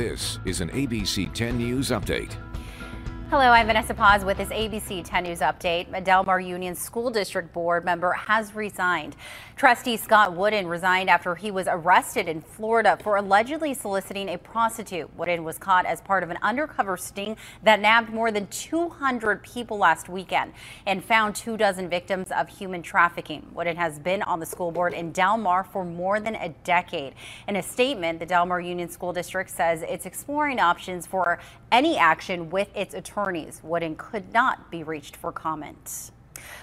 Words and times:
This 0.00 0.38
is 0.46 0.62
an 0.62 0.70
ABC 0.70 1.30
10 1.34 1.58
News 1.58 1.90
Update. 1.90 2.49
Hello, 3.30 3.52
I'm 3.52 3.68
Vanessa 3.68 3.94
Paz 3.94 4.24
with 4.24 4.38
this 4.38 4.48
ABC 4.48 5.04
10 5.04 5.22
News 5.22 5.38
update. 5.38 6.02
Del 6.02 6.24
Mar 6.24 6.40
Union 6.40 6.74
School 6.74 7.10
District 7.10 7.52
Board 7.52 7.84
member 7.84 8.10
has 8.10 8.56
resigned. 8.56 9.14
Trustee 9.54 9.96
Scott 9.96 10.34
Wooden 10.34 10.66
resigned 10.66 11.08
after 11.08 11.36
he 11.36 11.52
was 11.52 11.68
arrested 11.70 12.26
in 12.26 12.40
Florida 12.40 12.98
for 13.00 13.14
allegedly 13.14 13.72
soliciting 13.72 14.28
a 14.30 14.36
prostitute. 14.36 15.16
Wooden 15.16 15.44
was 15.44 15.58
caught 15.58 15.86
as 15.86 16.00
part 16.00 16.24
of 16.24 16.30
an 16.30 16.38
undercover 16.42 16.96
sting 16.96 17.36
that 17.62 17.78
nabbed 17.78 18.12
more 18.12 18.32
than 18.32 18.48
200 18.48 19.44
people 19.44 19.78
last 19.78 20.08
weekend 20.08 20.52
and 20.84 21.04
found 21.04 21.36
two 21.36 21.56
dozen 21.56 21.88
victims 21.88 22.32
of 22.32 22.48
human 22.48 22.82
trafficking. 22.82 23.46
Wooden 23.54 23.76
has 23.76 24.00
been 24.00 24.22
on 24.22 24.40
the 24.40 24.46
school 24.46 24.72
board 24.72 24.92
in 24.92 25.12
Del 25.12 25.38
Mar 25.38 25.62
for 25.62 25.84
more 25.84 26.18
than 26.18 26.34
a 26.34 26.48
decade. 26.64 27.14
In 27.46 27.54
a 27.54 27.62
statement, 27.62 28.18
the 28.18 28.26
Del 28.26 28.44
Mar 28.44 28.60
Union 28.60 28.88
School 28.88 29.12
District 29.12 29.48
says 29.48 29.82
it's 29.82 30.04
exploring 30.04 30.58
options 30.58 31.06
for 31.06 31.38
any 31.70 31.96
action 31.96 32.50
with 32.50 32.68
its 32.74 32.92
attorney 32.92 33.19
attorneys 33.20 33.60
would 33.62 33.82
and 33.82 33.98
could 33.98 34.32
not 34.32 34.70
be 34.70 34.82
reached 34.82 35.16
for 35.16 35.30
comment. 35.30 36.10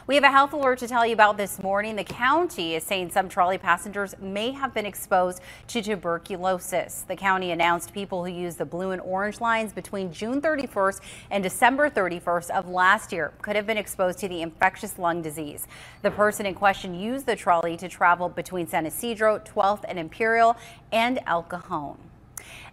We 0.07 0.15
have 0.15 0.23
a 0.23 0.31
health 0.31 0.53
alert 0.53 0.79
to 0.79 0.87
tell 0.87 1.05
you 1.05 1.13
about 1.13 1.37
this 1.37 1.61
morning. 1.61 1.95
The 1.95 2.03
county 2.03 2.73
is 2.73 2.83
saying 2.83 3.11
some 3.11 3.29
trolley 3.29 3.59
passengers 3.59 4.15
may 4.19 4.51
have 4.51 4.73
been 4.73 4.87
exposed 4.87 5.39
to 5.67 5.81
tuberculosis. 5.83 7.05
The 7.07 7.15
county 7.15 7.51
announced 7.51 7.93
people 7.93 8.25
who 8.25 8.31
used 8.31 8.57
the 8.57 8.65
blue 8.65 8.89
and 8.89 9.01
orange 9.01 9.39
lines 9.39 9.73
between 9.73 10.11
June 10.11 10.41
31st 10.41 11.01
and 11.29 11.43
December 11.43 11.91
31st 11.91 12.49
of 12.49 12.67
last 12.67 13.11
year 13.11 13.33
could 13.43 13.55
have 13.55 13.67
been 13.67 13.77
exposed 13.77 14.17
to 14.19 14.27
the 14.27 14.41
infectious 14.41 14.97
lung 14.97 15.21
disease. 15.21 15.67
The 16.01 16.11
person 16.11 16.47
in 16.47 16.55
question 16.55 16.95
used 16.95 17.27
the 17.27 17.35
trolley 17.35 17.77
to 17.77 17.87
travel 17.87 18.29
between 18.29 18.65
San 18.65 18.87
Ysidro, 18.87 19.39
12th 19.39 19.85
and 19.87 19.99
Imperial 19.99 20.57
and 20.91 21.19
El 21.27 21.43
Cajon. 21.43 21.97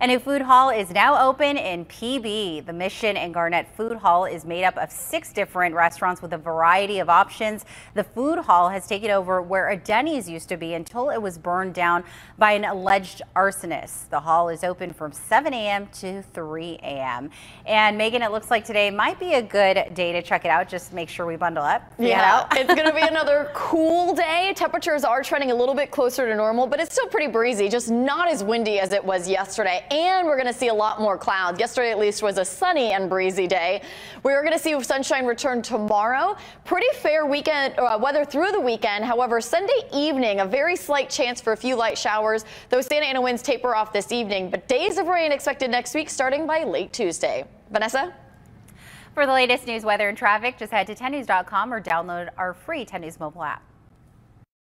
A 0.01 0.09
new 0.09 0.19
food 0.19 0.43
hall 0.43 0.71
is 0.71 0.91
now 0.91 1.29
open 1.29 1.57
in 1.57 1.85
PB. 1.85 2.67
The 2.67 2.73
Mission 2.73 3.17
and 3.17 3.33
Garnet 3.33 3.69
Food 3.77 3.97
Hall 3.99 4.25
is 4.25 4.45
made 4.45 4.65
up 4.65 4.77
of 4.77 4.91
six 4.91 5.33
different 5.33 5.73
restaurants 5.73 6.21
with 6.21 6.33
a 6.33 6.37
variety 6.37 6.99
of 6.99 7.09
options. 7.09 7.65
The 7.95 8.03
food 8.03 8.41
hall 8.41 8.69
has 8.71 8.89
taken 8.89 9.13
over 9.13 9.41
where 9.41 9.71
a 9.71 9.77
Denny's 9.77 10.29
used 10.29 10.49
to 10.49 10.57
be 10.57 10.75
until 10.75 11.11
it 11.11 11.23
was 11.23 11.39
burned 11.39 11.75
down 11.75 12.03
by 12.39 12.53
an 12.53 12.65
alleged 12.65 13.23
arsonist. 13.37 14.09
The 14.11 14.19
hall 14.19 14.49
is 14.49 14.65
open 14.65 14.93
from 14.93 15.13
7 15.13 15.55
a.m. 15.55 15.87
to 16.01 16.23
3 16.23 16.79
a.m. 16.83 17.31
And 17.65 17.97
Megan, 17.97 18.23
it 18.23 18.33
looks 18.33 18.51
like 18.51 18.65
today 18.65 18.91
might 18.91 19.21
be 19.21 19.35
a 19.35 19.43
good 19.43 19.95
day 19.95 20.11
to 20.11 20.23
check 20.23 20.45
it 20.45 20.49
out. 20.49 20.69
Just 20.69 20.93
make 20.93 21.09
sure 21.09 21.25
we 21.25 21.37
bundle 21.37 21.63
up. 21.63 21.93
Yeah, 22.01 22.49
it's 22.51 22.75
going 22.75 22.89
to 22.89 22.95
be 22.95 23.01
another 23.07 23.53
cool 23.55 24.13
day. 24.13 24.53
Temperatures 24.57 25.05
are 25.05 25.23
trending 25.23 25.53
a 25.53 25.55
little 25.55 25.75
bit 25.75 25.93
closer 25.93 26.27
to 26.29 26.35
normal, 26.35 26.67
but 26.67 26.81
it's 26.81 26.93
still 26.93 27.07
pretty 27.07 27.31
breezy, 27.31 27.69
just 27.69 27.93
not 27.93 28.29
as 28.29 28.43
windy 28.43 28.81
as 28.81 28.93
it 28.93 29.05
was 29.05 29.29
yesterday 29.29 29.84
and 29.91 30.27
we're 30.27 30.37
going 30.37 30.53
to 30.53 30.59
see 30.59 30.69
a 30.69 30.75
lot 30.75 31.01
more 31.01 31.19
clouds. 31.19 31.59
Yesterday, 31.59 31.91
at 31.91 31.99
least, 31.99 32.23
was 32.23 32.39
a 32.39 32.45
sunny 32.45 32.93
and 32.93 33.09
breezy 33.09 33.47
day. 33.47 33.83
We're 34.23 34.43
going 34.43 34.53
to 34.53 34.59
see 34.59 34.81
sunshine 34.83 35.27
return 35.27 35.63
tomorrow. 35.63 36.37
Pretty 36.65 36.87
fair 36.99 37.27
weekend 37.27 37.79
uh, 37.79 37.99
weather 38.01 38.25
through 38.25 38.53
the 38.53 38.61
weekend. 38.61 39.05
However, 39.05 39.41
Sunday 39.41 39.89
evening, 39.93 40.41
a 40.41 40.47
very 40.47 40.77
slight 40.77 41.11
chance 41.11 41.41
for 41.41 41.53
a 41.53 41.57
few 41.57 41.77
light 41.77 41.99
showers. 41.99 42.45
Those 42.69 42.87
Santa 42.87 43.07
Ana 43.07 43.21
winds 43.21 43.43
taper 43.43 43.75
off 43.75 43.93
this 43.93 44.13
evening, 44.13 44.51
but 44.51 44.69
days 44.69 44.99
of 44.99 45.07
rain 45.07 45.33
expected 45.33 45.71
next 45.71 45.95
week 45.95 46.11
starting 46.11 46.47
by 46.47 46.65
late 46.65 46.93
Tuesday. 46.93 47.45
Vanessa? 47.71 48.15
For 49.15 49.27
the 49.27 49.33
latest 49.33 49.67
news, 49.67 49.85
weather, 49.85 50.09
and 50.09 50.19
traffic, 50.19 50.59
just 50.59 50.73
head 50.73 50.87
to 50.89 50.95
10news.com 50.95 51.73
or 51.73 51.81
download 51.81 52.31
our 52.37 52.53
free 52.53 52.85
10 52.85 53.01
News 53.01 53.21
mobile 53.21 53.45
app. 53.45 53.63